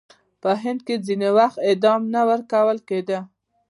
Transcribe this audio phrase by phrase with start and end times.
[0.41, 3.19] په هند کې ځینې وخت اعدام نه ورکول کېده.